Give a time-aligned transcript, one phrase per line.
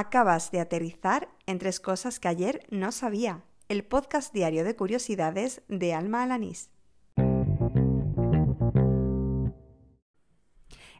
[0.00, 3.42] Acabas de aterrizar en tres cosas que ayer no sabía.
[3.68, 6.70] El podcast diario de curiosidades de Alma Alanís.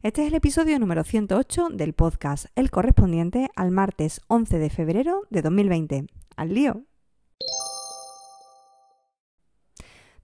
[0.03, 5.29] Este es el episodio número 108 del podcast, el correspondiente al martes 11 de febrero
[5.31, 6.07] de 2020.
[6.35, 6.88] ¡Al lío!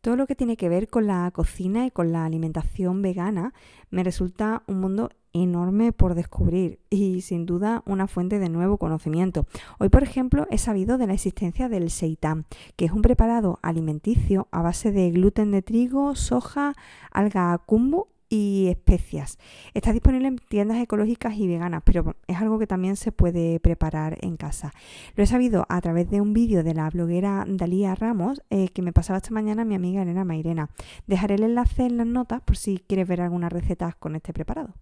[0.05, 3.55] Todo lo que tiene que ver con la cocina y con la alimentación vegana
[3.89, 9.47] me resulta un mundo enorme por descubrir y sin duda una fuente de nuevo conocimiento.
[9.79, 12.45] Hoy, por ejemplo, he sabido de la existencia del seitan,
[12.77, 16.75] que es un preparado alimenticio a base de gluten de trigo, soja,
[17.11, 19.39] alga kumbu y especias.
[19.75, 24.19] Está disponible en tiendas ecológicas y veganas, pero es algo que también se puede preparar
[24.23, 24.73] en casa.
[25.15, 28.83] Lo he sabido a través de un vídeo de la bloguera Dalía Ramos eh, que
[28.83, 30.71] me pasaba esta mañana mi amiga Elena Mairena.
[31.07, 34.75] Dejaré el enlace en las notas por si quieres ver algunas recetas con este preparado.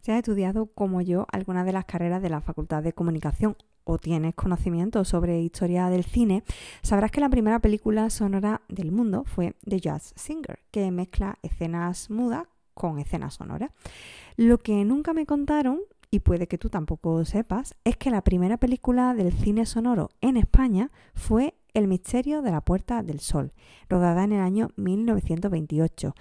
[0.00, 3.98] Si has estudiado como yo algunas de las carreras de la Facultad de Comunicación o
[3.98, 6.42] tienes conocimiento sobre historia del cine,
[6.82, 12.10] sabrás que la primera película sonora del mundo fue The Jazz Singer, que mezcla escenas
[12.10, 13.70] mudas con escenas sonoras.
[14.36, 18.56] Lo que nunca me contaron, y puede que tú tampoco sepas, es que la primera
[18.56, 23.52] película del cine sonoro en España fue El misterio de la Puerta del Sol,
[23.88, 26.14] rodada en el año 1928.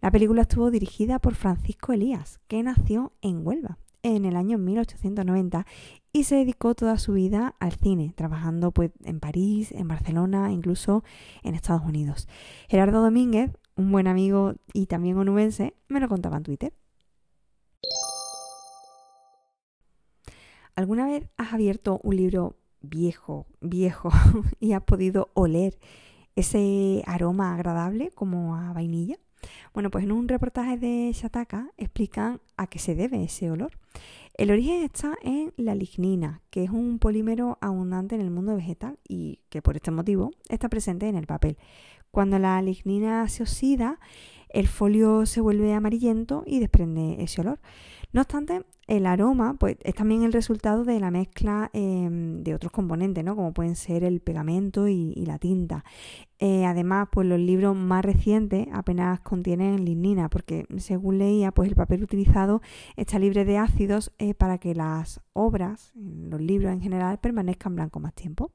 [0.00, 3.78] La película estuvo dirigida por Francisco Elías, que nació en Huelva
[4.16, 5.66] en el año 1890
[6.12, 11.04] y se dedicó toda su vida al cine, trabajando pues, en París, en Barcelona, incluso
[11.42, 12.28] en Estados Unidos.
[12.68, 16.72] Gerardo Domínguez, un buen amigo y también onubense, me lo contaba en Twitter.
[20.74, 24.10] ¿Alguna vez has abierto un libro viejo, viejo,
[24.60, 25.78] y has podido oler
[26.36, 29.18] ese aroma agradable como a vainilla?
[29.74, 33.72] Bueno, pues en un reportaje de Shataka explican a qué se debe ese olor.
[34.34, 38.98] El origen está en la lignina, que es un polímero abundante en el mundo vegetal
[39.08, 41.58] y que por este motivo está presente en el papel.
[42.10, 43.98] Cuando la lignina se oxida,
[44.48, 47.60] el folio se vuelve amarillento y desprende ese olor.
[48.12, 52.72] No obstante, el aroma pues, es también el resultado de la mezcla em, de otros
[52.72, 53.36] componentes, ¿no?
[53.36, 55.84] como pueden ser el pegamento y, la tinta.
[56.38, 61.76] Eh, además, pues los libros más recientes apenas contienen lignina, porque según leía, pues el
[61.76, 62.62] papel utilizado
[62.96, 68.02] está libre de ácidos eh, para que las obras, los libros en general, permanezcan blancos
[68.02, 68.52] más tiempo.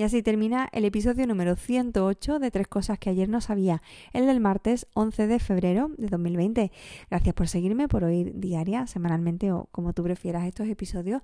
[0.00, 3.82] Y así termina el episodio número 108 de Tres Cosas que ayer no sabía,
[4.14, 6.72] el del martes 11 de febrero de 2020.
[7.10, 11.20] Gracias por seguirme, por oír diaria, semanalmente o como tú prefieras estos episodios.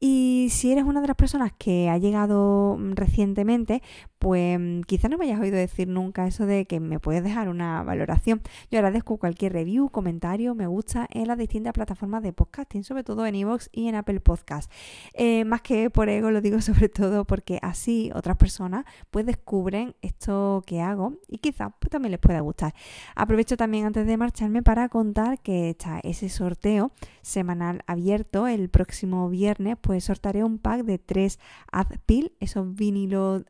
[0.00, 3.82] Y si eres una de las personas que ha llegado recientemente,
[4.22, 7.82] pues quizá no me hayas oído decir nunca eso de que me puedes dejar una
[7.82, 8.40] valoración.
[8.70, 13.26] Yo agradezco cualquier review, comentario, me gusta en las distintas plataformas de podcasting, sobre todo
[13.26, 14.70] en iVoox y en Apple Podcast.
[15.14, 19.96] Eh, más que por ego lo digo sobre todo porque así otras personas pues descubren
[20.02, 22.74] esto que hago y quizá pues, también les pueda gustar.
[23.16, 29.28] Aprovecho también antes de marcharme para contar que está ese sorteo semanal abierto el próximo
[29.28, 31.40] viernes, pues sortaré un pack de tres
[31.72, 33.42] Adpil, esos vinilos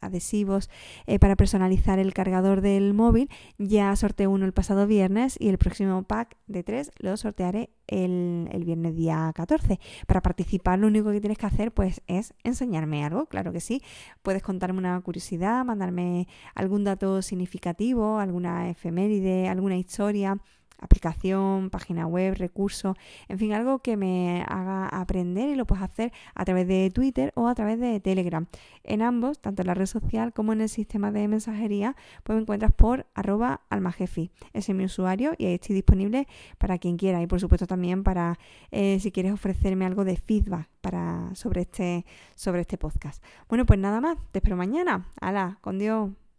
[0.00, 0.70] adhesivos
[1.06, 3.28] eh, para personalizar el cargador del móvil.
[3.58, 8.48] Ya sorteé uno el pasado viernes y el próximo pack de tres lo sortearé el,
[8.52, 9.78] el, viernes día 14.
[10.06, 13.82] Para participar lo único que tienes que hacer pues es enseñarme algo, claro que sí.
[14.22, 20.38] Puedes contarme una curiosidad, mandarme algún dato significativo, alguna efeméride, alguna historia
[20.78, 22.96] aplicación, página web, recurso,
[23.28, 27.32] en fin, algo que me haga aprender y lo puedes hacer a través de Twitter
[27.36, 28.46] o a través de Telegram.
[28.82, 32.42] En ambos, tanto en la red social como en el sistema de mensajería, pues me
[32.42, 34.30] encuentras por arroba almajefi.
[34.52, 36.26] Ese es mi usuario y ahí estoy disponible
[36.58, 38.38] para quien quiera y por supuesto también para
[38.70, 42.04] eh, si quieres ofrecerme algo de feedback para, sobre, este,
[42.34, 43.24] sobre este podcast.
[43.48, 45.08] Bueno, pues nada más, te espero mañana.
[45.20, 46.23] Hala, con Dios.